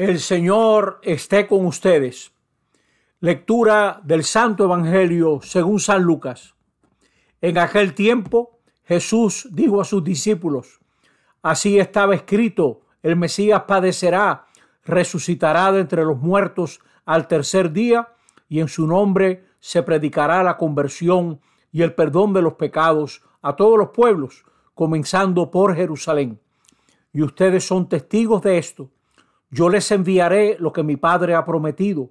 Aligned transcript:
El 0.00 0.18
Señor 0.18 0.98
esté 1.02 1.46
con 1.46 1.66
ustedes. 1.66 2.32
Lectura 3.20 4.00
del 4.02 4.24
Santo 4.24 4.64
Evangelio 4.64 5.40
según 5.42 5.78
San 5.78 6.04
Lucas. 6.04 6.54
En 7.42 7.58
aquel 7.58 7.92
tiempo 7.92 8.60
Jesús 8.84 9.46
dijo 9.52 9.78
a 9.78 9.84
sus 9.84 10.02
discípulos, 10.02 10.80
así 11.42 11.78
estaba 11.78 12.14
escrito, 12.14 12.80
el 13.02 13.16
Mesías 13.16 13.64
padecerá, 13.64 14.46
resucitará 14.86 15.70
de 15.70 15.82
entre 15.82 16.02
los 16.02 16.16
muertos 16.16 16.80
al 17.04 17.28
tercer 17.28 17.70
día, 17.70 18.08
y 18.48 18.60
en 18.60 18.68
su 18.68 18.86
nombre 18.86 19.44
se 19.58 19.82
predicará 19.82 20.42
la 20.42 20.56
conversión 20.56 21.42
y 21.72 21.82
el 21.82 21.92
perdón 21.92 22.32
de 22.32 22.40
los 22.40 22.54
pecados 22.54 23.22
a 23.42 23.54
todos 23.54 23.76
los 23.76 23.90
pueblos, 23.90 24.46
comenzando 24.72 25.50
por 25.50 25.76
Jerusalén. 25.76 26.40
Y 27.12 27.20
ustedes 27.20 27.66
son 27.66 27.86
testigos 27.86 28.40
de 28.40 28.56
esto. 28.56 28.90
Yo 29.50 29.68
les 29.68 29.90
enviaré 29.90 30.56
lo 30.60 30.72
que 30.72 30.84
mi 30.84 30.96
Padre 30.96 31.34
ha 31.34 31.44
prometido. 31.44 32.10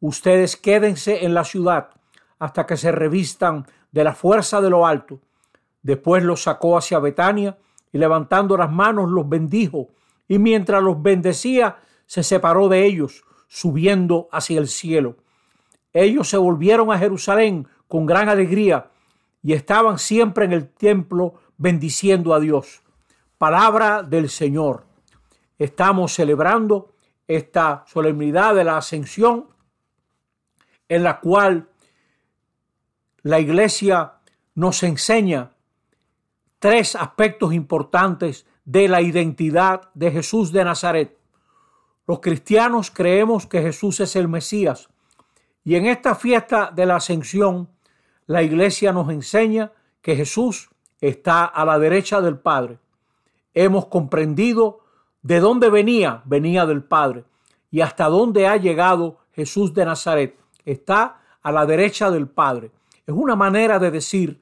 Ustedes 0.00 0.56
quédense 0.56 1.24
en 1.24 1.34
la 1.34 1.44
ciudad 1.44 1.90
hasta 2.38 2.66
que 2.66 2.76
se 2.76 2.92
revistan 2.92 3.66
de 3.90 4.04
la 4.04 4.14
fuerza 4.14 4.60
de 4.60 4.70
lo 4.70 4.86
alto. 4.86 5.20
Después 5.82 6.22
los 6.22 6.42
sacó 6.42 6.78
hacia 6.78 6.98
Betania 6.98 7.58
y 7.92 7.98
levantando 7.98 8.56
las 8.56 8.70
manos 8.70 9.10
los 9.10 9.28
bendijo. 9.28 9.88
Y 10.28 10.38
mientras 10.38 10.82
los 10.82 11.02
bendecía, 11.02 11.78
se 12.06 12.22
separó 12.22 12.68
de 12.68 12.84
ellos, 12.84 13.24
subiendo 13.48 14.28
hacia 14.30 14.58
el 14.58 14.68
cielo. 14.68 15.16
Ellos 15.92 16.28
se 16.28 16.36
volvieron 16.36 16.92
a 16.92 16.98
Jerusalén 16.98 17.66
con 17.88 18.06
gran 18.06 18.28
alegría 18.28 18.90
y 19.42 19.54
estaban 19.54 19.98
siempre 19.98 20.44
en 20.44 20.52
el 20.52 20.68
templo 20.68 21.34
bendiciendo 21.56 22.34
a 22.34 22.40
Dios. 22.40 22.82
Palabra 23.38 24.02
del 24.02 24.28
Señor 24.28 24.85
estamos 25.58 26.12
celebrando 26.12 26.92
esta 27.26 27.84
solemnidad 27.86 28.54
de 28.54 28.64
la 28.64 28.76
ascensión 28.76 29.48
en 30.88 31.02
la 31.02 31.20
cual 31.20 31.68
la 33.22 33.40
iglesia 33.40 34.14
nos 34.54 34.82
enseña 34.82 35.52
tres 36.58 36.94
aspectos 36.94 37.52
importantes 37.52 38.46
de 38.64 38.88
la 38.88 39.02
identidad 39.02 39.90
de 39.94 40.10
Jesús 40.10 40.52
de 40.52 40.64
Nazaret. 40.64 41.18
Los 42.06 42.20
cristianos 42.20 42.90
creemos 42.90 43.46
que 43.46 43.62
Jesús 43.62 44.00
es 44.00 44.14
el 44.16 44.28
Mesías 44.28 44.88
y 45.64 45.74
en 45.74 45.86
esta 45.86 46.14
fiesta 46.14 46.70
de 46.74 46.86
la 46.86 46.96
ascensión 46.96 47.68
la 48.26 48.42
iglesia 48.42 48.92
nos 48.92 49.10
enseña 49.10 49.72
que 50.00 50.14
Jesús 50.14 50.70
está 51.00 51.44
a 51.44 51.64
la 51.64 51.78
derecha 51.78 52.20
del 52.20 52.38
Padre. 52.38 52.78
Hemos 53.54 53.86
comprendido 53.86 54.85
de 55.26 55.40
dónde 55.40 55.70
venía, 55.70 56.22
venía 56.24 56.66
del 56.66 56.84
Padre. 56.84 57.24
Y 57.72 57.80
hasta 57.80 58.04
dónde 58.06 58.46
ha 58.46 58.56
llegado 58.56 59.18
Jesús 59.32 59.74
de 59.74 59.84
Nazaret. 59.84 60.38
Está 60.64 61.20
a 61.42 61.50
la 61.50 61.66
derecha 61.66 62.12
del 62.12 62.28
Padre. 62.28 62.70
Es 63.04 63.12
una 63.12 63.34
manera 63.34 63.80
de 63.80 63.90
decir 63.90 64.40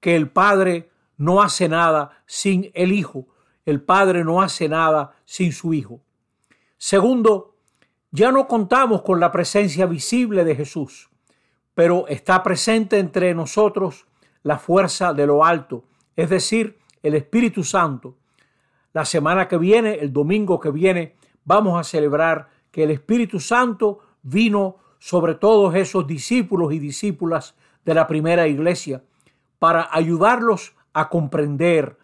que 0.00 0.16
el 0.16 0.30
Padre 0.30 0.90
no 1.18 1.42
hace 1.42 1.68
nada 1.68 2.22
sin 2.24 2.70
el 2.72 2.92
Hijo. 2.92 3.26
El 3.66 3.82
Padre 3.82 4.24
no 4.24 4.40
hace 4.40 4.70
nada 4.70 5.12
sin 5.26 5.52
su 5.52 5.74
Hijo. 5.74 6.00
Segundo, 6.78 7.56
ya 8.10 8.32
no 8.32 8.48
contamos 8.48 9.02
con 9.02 9.20
la 9.20 9.30
presencia 9.30 9.84
visible 9.84 10.44
de 10.44 10.56
Jesús, 10.56 11.10
pero 11.74 12.08
está 12.08 12.42
presente 12.42 12.98
entre 12.98 13.34
nosotros 13.34 14.06
la 14.42 14.58
fuerza 14.58 15.12
de 15.12 15.26
lo 15.26 15.44
alto, 15.44 15.84
es 16.16 16.30
decir, 16.30 16.78
el 17.02 17.14
Espíritu 17.14 17.64
Santo, 17.64 18.16
la 18.92 19.04
semana 19.04 19.48
que 19.48 19.58
viene, 19.58 19.94
el 19.94 20.12
domingo 20.12 20.60
que 20.60 20.70
viene, 20.70 21.16
vamos 21.44 21.78
a 21.78 21.84
celebrar 21.84 22.48
que 22.70 22.84
el 22.84 22.90
Espíritu 22.90 23.40
Santo 23.40 24.00
vino 24.22 24.76
sobre 24.98 25.34
todos 25.34 25.74
esos 25.74 26.06
discípulos 26.06 26.72
y 26.72 26.78
discípulas 26.78 27.54
de 27.84 27.94
la 27.94 28.06
primera 28.06 28.46
iglesia 28.46 29.02
para 29.58 29.88
ayudarlos 29.90 30.74
a 30.92 31.08
comprender 31.08 31.98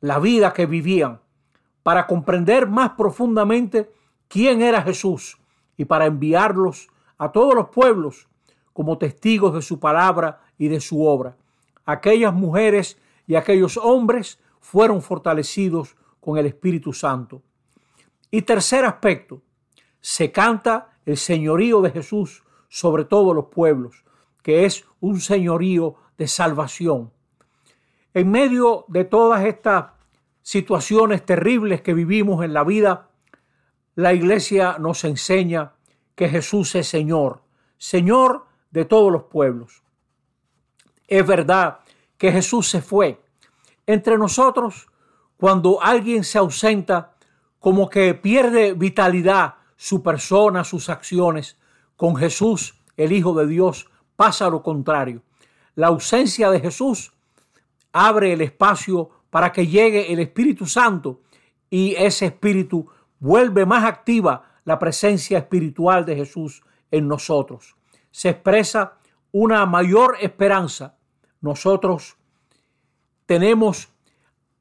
la 0.00 0.18
vida 0.18 0.52
que 0.52 0.66
vivían, 0.66 1.20
para 1.82 2.06
comprender 2.06 2.68
más 2.68 2.90
profundamente 2.90 3.90
quién 4.28 4.62
era 4.62 4.82
Jesús 4.82 5.38
y 5.76 5.84
para 5.84 6.06
enviarlos 6.06 6.88
a 7.18 7.32
todos 7.32 7.54
los 7.54 7.68
pueblos 7.68 8.28
como 8.72 8.98
testigos 8.98 9.54
de 9.54 9.62
su 9.62 9.78
palabra 9.78 10.40
y 10.56 10.68
de 10.68 10.80
su 10.80 11.04
obra. 11.04 11.36
Aquellas 11.84 12.32
mujeres 12.32 12.98
y 13.26 13.34
aquellos 13.34 13.76
hombres 13.76 14.40
fueron 14.60 15.02
fortalecidos 15.02 15.96
con 16.20 16.38
el 16.38 16.46
Espíritu 16.46 16.92
Santo. 16.92 17.42
Y 18.30 18.42
tercer 18.42 18.84
aspecto, 18.84 19.42
se 20.00 20.30
canta 20.30 20.98
el 21.04 21.16
señorío 21.16 21.80
de 21.80 21.90
Jesús 21.90 22.42
sobre 22.68 23.04
todos 23.04 23.34
los 23.34 23.46
pueblos, 23.46 24.04
que 24.42 24.64
es 24.64 24.84
un 25.00 25.20
señorío 25.20 25.96
de 26.16 26.28
salvación. 26.28 27.12
En 28.14 28.30
medio 28.30 28.84
de 28.88 29.04
todas 29.04 29.44
estas 29.44 29.92
situaciones 30.42 31.24
terribles 31.24 31.82
que 31.82 31.94
vivimos 31.94 32.44
en 32.44 32.54
la 32.54 32.64
vida, 32.64 33.10
la 33.94 34.12
iglesia 34.12 34.76
nos 34.78 35.04
enseña 35.04 35.72
que 36.14 36.28
Jesús 36.28 36.74
es 36.74 36.88
Señor, 36.88 37.42
Señor 37.76 38.46
de 38.70 38.84
todos 38.84 39.12
los 39.12 39.24
pueblos. 39.24 39.82
Es 41.06 41.26
verdad 41.26 41.80
que 42.16 42.30
Jesús 42.30 42.68
se 42.68 42.82
fue. 42.82 43.20
Entre 43.86 44.16
nosotros 44.16 44.89
cuando 45.40 45.82
alguien 45.82 46.22
se 46.22 46.36
ausenta, 46.36 47.14
como 47.60 47.88
que 47.88 48.12
pierde 48.12 48.74
vitalidad 48.74 49.54
su 49.74 50.02
persona, 50.02 50.64
sus 50.64 50.90
acciones. 50.90 51.56
Con 51.96 52.14
Jesús, 52.14 52.78
el 52.98 53.12
Hijo 53.12 53.32
de 53.32 53.46
Dios, 53.46 53.88
pasa 54.16 54.50
lo 54.50 54.62
contrario. 54.62 55.22
La 55.76 55.86
ausencia 55.86 56.50
de 56.50 56.60
Jesús 56.60 57.14
abre 57.90 58.34
el 58.34 58.42
espacio 58.42 59.08
para 59.30 59.50
que 59.50 59.66
llegue 59.66 60.12
el 60.12 60.18
Espíritu 60.18 60.66
Santo 60.66 61.22
y 61.70 61.94
ese 61.94 62.26
Espíritu 62.26 62.90
vuelve 63.18 63.64
más 63.64 63.84
activa 63.84 64.44
la 64.66 64.78
presencia 64.78 65.38
espiritual 65.38 66.04
de 66.04 66.16
Jesús 66.16 66.62
en 66.90 67.08
nosotros. 67.08 67.76
Se 68.10 68.28
expresa 68.28 68.98
una 69.32 69.64
mayor 69.64 70.18
esperanza. 70.20 70.98
Nosotros 71.40 72.18
tenemos 73.24 73.88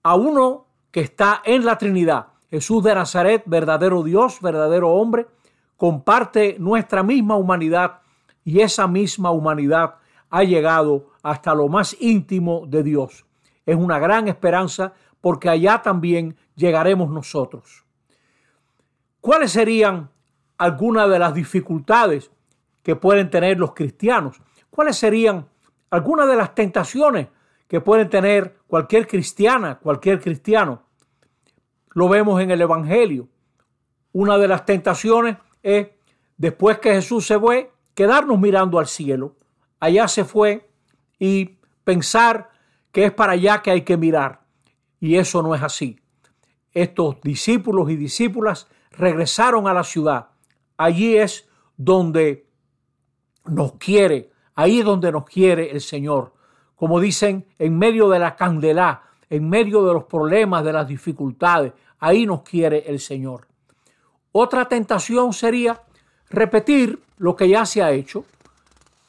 a 0.03 0.16
uno 0.16 0.69
que 0.92 1.02
está 1.02 1.42
en 1.46 1.66
la 1.66 1.78
Trinidad. 1.78 2.28
Jesús 2.50 2.84
de 2.84 2.96
Nazaret, 2.96 3.44
verdadero 3.46 4.04
Dios, 4.04 4.42
verdadero 4.42 4.90
hombre, 4.90 5.28
comparte 5.78 6.56
nuestra 6.60 7.04
misma 7.04 7.36
humanidad 7.36 8.02
y 8.44 8.62
esa 8.62 8.88
misma 8.88 9.32
humanidad 9.32 9.96
ha 10.30 10.44
llegado 10.44 11.12
hasta 11.24 11.54
lo 11.54 11.68
más 11.68 11.96
íntimo 12.00 12.66
de 12.68 12.84
Dios. 12.84 13.26
Es 13.66 13.76
una 13.76 14.00
gran 14.00 14.28
esperanza 14.28 14.94
porque 15.22 15.50
allá 15.50 15.82
también 15.82 16.36
llegaremos 16.56 17.10
nosotros. 17.10 17.86
¿Cuáles 19.22 19.52
serían 19.52 20.10
algunas 20.58 21.10
de 21.10 21.20
las 21.20 21.34
dificultades 21.34 22.32
que 22.84 22.96
pueden 22.96 23.30
tener 23.30 23.60
los 23.60 23.74
cristianos? 23.74 24.42
¿Cuáles 24.70 24.98
serían 24.98 25.48
algunas 25.90 26.28
de 26.28 26.36
las 26.36 26.56
tentaciones 26.56 27.28
que 27.69 27.80
pueden 27.80 28.09
tener 28.09 28.57
cualquier 28.68 29.07
cristiana, 29.07 29.78
cualquier 29.78 30.19
cristiano. 30.19 30.81
Lo 31.91 32.09
vemos 32.09 32.41
en 32.41 32.50
el 32.50 32.59
Evangelio. 32.62 33.30
Una 34.12 34.40
de 34.40 34.47
las 34.47 34.66
tentaciones 34.66 35.38
es, 35.62 35.88
después 36.35 36.79
que 36.79 36.94
Jesús 36.96 37.28
se 37.28 37.40
fue, 37.40 37.72
quedarnos 37.94 38.40
mirando 38.40 38.79
al 38.79 38.88
cielo. 38.88 39.35
Allá 39.79 40.08
se 40.08 40.25
fue 40.25 40.68
y 41.19 41.59
pensar 41.84 42.50
que 42.91 43.06
es 43.06 43.12
para 43.12 43.34
allá 43.34 43.62
que 43.62 43.69
hay 43.69 43.84
que 43.84 43.97
mirar. 43.97 44.41
Y 45.00 45.18
eso 45.18 45.44
no 45.44 45.53
es 45.53 45.62
así. 45.62 46.00
Estos 46.72 47.22
discípulos 47.22 47.91
y 47.91 47.96
discípulas 47.96 48.68
regresaron 48.90 49.68
a 49.68 49.75
la 49.75 49.84
ciudad. 49.84 50.29
Allí 50.76 51.17
es 51.17 51.47
donde 51.78 52.47
nos 53.46 53.73
quiere, 53.73 54.32
ahí 54.55 54.79
es 54.79 54.85
donde 54.85 55.11
nos 55.11 55.26
quiere 55.26 55.70
el 55.70 55.82
Señor 55.82 56.34
como 56.79 57.02
dicen, 57.02 57.46
en 57.59 57.78
medio 57.78 58.08
de 58.08 58.20
la 58.20 58.37
candela, 58.37 59.02
en 59.29 59.49
medio 59.49 59.84
de 59.84 59.93
los 59.93 60.05
problemas, 60.05 60.64
de 60.64 60.72
las 60.72 60.87
dificultades. 60.87 61.73
Ahí 61.99 62.26
nos 62.26 62.41
quiere 62.41 62.85
el 62.87 63.02
Señor. 63.02 63.47
Otra 64.31 64.70
tentación 64.70 65.34
sería 65.34 65.81
repetir 66.29 67.03
lo 67.17 67.35
que 67.35 67.49
ya 67.49 67.66
se 67.66 67.84
ha 67.84 67.91
hecho, 67.91 68.23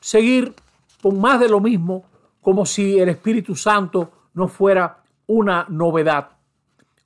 seguir 0.01 0.53
con 1.01 1.21
más 1.21 1.39
de 1.39 1.49
lo 1.49 1.61
mismo, 1.61 2.03
como 2.41 2.67
si 2.67 2.99
el 2.99 3.09
Espíritu 3.09 3.55
Santo 3.55 4.11
no 4.35 4.49
fuera 4.49 5.05
una 5.29 5.65
novedad. 5.69 6.31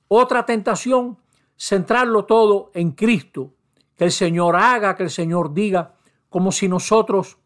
Otra 0.07 0.47
tentación, 0.47 1.19
centrarlo 1.55 2.25
todo 2.25 2.71
en 2.73 2.93
Cristo, 2.93 3.51
que 3.95 4.05
el 4.05 4.11
Señor 4.11 4.55
haga, 4.55 4.95
que 4.95 5.03
el 5.03 5.11
Señor 5.11 5.53
diga, 5.53 5.93
como 6.27 6.51
si 6.51 6.67
nosotros 6.67 7.37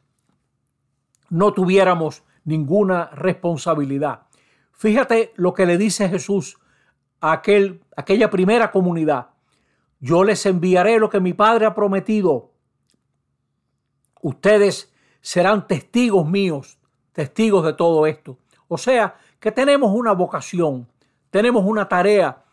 no 1.30 1.52
tuviéramos 1.52 2.24
ninguna 2.50 3.06
responsabilidad. 3.14 4.24
Fíjate 4.74 5.32
lo 5.36 5.54
que 5.54 5.66
le 5.66 5.78
dice 5.78 6.10
Jesús 6.10 6.58
a 7.22 7.32
aquel, 7.32 7.82
aquella 7.96 8.30
primera 8.30 8.72
comunidad. 8.72 9.30
yo 10.02 10.24
les 10.24 10.46
enviaré 10.46 10.98
lo 10.98 11.10
que 11.10 11.20
mi 11.20 11.34
Padre 11.34 11.66
ha 11.66 11.76
prometido. 11.76 12.54
Ustedes 14.22 14.94
serán 15.22 15.68
testigos 15.68 16.26
míos, 16.26 16.80
testigos 17.12 17.66
de 17.66 17.74
todo 17.74 18.08
esto. 18.08 18.38
O 18.70 18.78
sea, 18.78 19.18
que 19.40 19.52
tenemos 19.52 19.92
una 19.94 20.14
vocación, 20.14 20.88
tenemos 21.30 21.66
una 21.66 21.90
tarea 21.90 22.46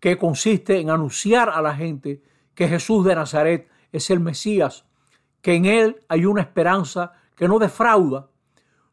que 0.00 0.16
consiste 0.16 0.80
en 0.80 0.88
anunciar 0.88 1.50
a 1.50 1.60
la 1.60 1.74
gente 1.74 2.22
que 2.54 2.68
Jesús 2.68 3.04
de 3.04 3.14
Nazaret 3.14 3.68
es 3.92 4.08
el 4.08 4.20
Mesías, 4.20 4.86
que 5.42 5.54
en 5.54 5.66
Él 5.66 6.00
hay 6.08 6.24
una 6.24 6.40
esperanza 6.40 7.12
que 7.36 7.48
no 7.48 7.58
defrauda, 7.58 8.28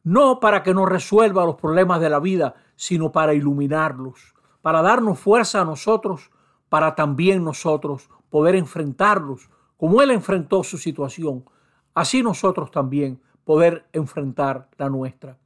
no 0.04 0.40
para 0.40 0.64
que 0.64 0.74
nos 0.74 0.90
resuelva 0.90 1.46
los 1.46 1.56
problemas 1.56 2.02
de 2.02 2.10
la 2.10 2.20
vida, 2.20 2.56
sino 2.76 3.12
para 3.12 3.34
iluminarlos, 3.34 4.34
para 4.62 4.82
darnos 4.82 5.20
fuerza 5.20 5.62
a 5.62 5.66
nosotros, 5.66 6.32
para 6.70 6.96
también 6.96 7.44
nosotros 7.44 8.10
poder 8.30 8.56
enfrentarlos, 8.56 9.50
como 9.78 10.02
Él 10.02 10.12
enfrentó 10.12 10.64
su 10.64 10.78
situación, 10.78 11.46
así 11.94 12.24
nosotros 12.24 12.72
también 12.72 13.22
poder 13.44 13.86
enfrentar 13.94 14.70
la 14.78 14.90
nuestra. 14.90 15.38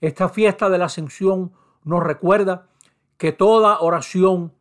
Esta 0.00 0.28
fiesta 0.28 0.68
de 0.68 0.78
la 0.78 0.86
ascensión 0.86 1.52
nos 1.84 2.02
recuerda 2.02 2.66
que 3.16 3.32
toda 3.32 3.80
oración 3.80 4.52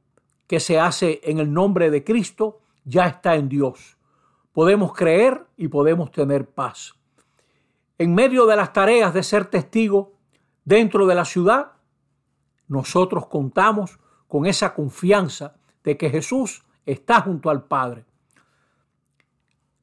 que 0.47 0.59
se 0.59 0.79
hace 0.79 1.21
en 1.23 1.39
el 1.39 1.53
nombre 1.53 1.91
de 1.91 2.03
Cristo 2.03 2.59
ya 2.83 3.07
está 3.07 3.35
en 3.35 3.49
Dios. 3.49 3.97
Podemos 4.51 4.93
creer 4.93 5.45
y 5.55 5.67
podemos 5.67 6.11
tener 6.11 6.49
paz. 6.49 6.98
En 7.99 8.15
medio 8.15 8.45
de 8.45 8.55
las 8.55 8.71
tareas 8.71 9.13
de 9.13 9.23
ser 9.23 9.47
testigo 9.47 10.13
dentro 10.63 11.05
de 11.05 11.15
la 11.15 11.25
ciudad, 11.25 11.73
nosotros 12.69 13.27
contamos 13.27 13.99
con 14.29 14.45
esa 14.45 14.73
confianza 14.73 15.57
de 15.83 15.97
que 15.97 16.09
Jesús 16.09 16.63
está 16.85 17.19
junto 17.19 17.49
al 17.49 17.65
Padre. 17.65 18.05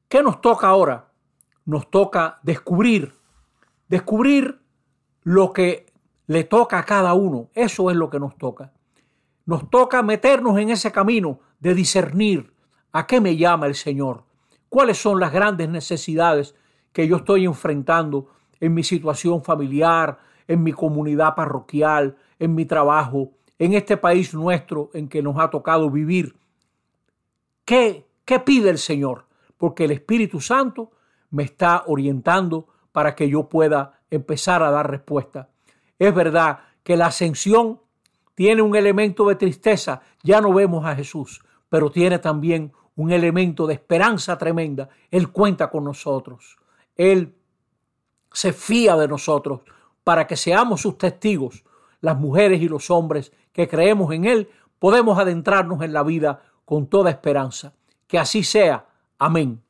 ¿Qué 0.08 0.22
nos 0.22 0.40
toca 0.40 0.68
ahora? 0.68 1.12
Nos 1.66 1.90
toca 1.90 2.38
descubrir, 2.42 3.14
descubrir 3.86 4.62
lo 5.22 5.52
que 5.52 5.92
le 6.26 6.44
toca 6.44 6.78
a 6.78 6.84
cada 6.84 7.12
uno. 7.12 7.50
Eso 7.52 7.90
es 7.90 7.96
lo 7.98 8.08
que 8.08 8.18
nos 8.18 8.38
toca. 8.38 8.72
Nos 9.44 9.68
toca 9.68 10.02
meternos 10.02 10.58
en 10.58 10.70
ese 10.70 10.90
camino 10.90 11.40
de 11.60 11.74
discernir 11.74 12.54
a 12.92 13.06
qué 13.06 13.20
me 13.20 13.36
llama 13.36 13.66
el 13.66 13.74
Señor, 13.74 14.24
cuáles 14.70 14.96
son 14.96 15.20
las 15.20 15.32
grandes 15.32 15.68
necesidades 15.68 16.54
que 16.96 17.06
yo 17.06 17.16
estoy 17.16 17.44
enfrentando 17.44 18.30
en 18.58 18.72
mi 18.72 18.82
situación 18.82 19.44
familiar, 19.44 20.18
en 20.48 20.62
mi 20.62 20.72
comunidad 20.72 21.34
parroquial, 21.34 22.16
en 22.38 22.54
mi 22.54 22.64
trabajo, 22.64 23.32
en 23.58 23.74
este 23.74 23.98
país 23.98 24.32
nuestro 24.32 24.88
en 24.94 25.06
que 25.06 25.22
nos 25.22 25.38
ha 25.38 25.50
tocado 25.50 25.90
vivir. 25.90 26.36
¿Qué, 27.66 28.06
qué 28.24 28.40
pide 28.40 28.70
el 28.70 28.78
Señor? 28.78 29.26
Porque 29.58 29.84
el 29.84 29.90
Espíritu 29.90 30.40
Santo 30.40 30.90
me 31.28 31.42
está 31.42 31.84
orientando 31.86 32.66
para 32.92 33.14
que 33.14 33.28
yo 33.28 33.46
pueda 33.46 34.00
empezar 34.10 34.62
a 34.62 34.70
dar 34.70 34.90
respuesta. 34.90 35.50
Es 35.98 36.14
verdad 36.14 36.60
que 36.82 36.96
la 36.96 37.08
ascensión 37.08 37.78
tiene 38.34 38.62
un 38.62 38.74
elemento 38.74 39.28
de 39.28 39.34
tristeza, 39.34 40.00
ya 40.22 40.40
no 40.40 40.50
vemos 40.54 40.86
a 40.86 40.96
Jesús, 40.96 41.44
pero 41.68 41.90
tiene 41.90 42.20
también 42.20 42.72
un 42.94 43.12
elemento 43.12 43.66
de 43.66 43.74
esperanza 43.74 44.38
tremenda. 44.38 44.88
Él 45.10 45.28
cuenta 45.28 45.68
con 45.68 45.84
nosotros. 45.84 46.56
Él 46.96 47.34
se 48.32 48.52
fía 48.52 48.96
de 48.96 49.08
nosotros 49.08 49.60
para 50.04 50.26
que 50.26 50.36
seamos 50.36 50.82
sus 50.82 50.98
testigos, 50.98 51.64
las 52.00 52.18
mujeres 52.18 52.60
y 52.60 52.68
los 52.68 52.90
hombres 52.90 53.32
que 53.52 53.68
creemos 53.68 54.12
en 54.12 54.24
Él, 54.24 54.50
podemos 54.78 55.18
adentrarnos 55.18 55.82
en 55.82 55.92
la 55.92 56.02
vida 56.02 56.42
con 56.64 56.86
toda 56.86 57.10
esperanza. 57.10 57.72
Que 58.06 58.18
así 58.18 58.44
sea. 58.44 58.86
Amén. 59.18 59.62